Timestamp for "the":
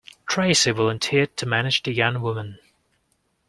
1.83-1.93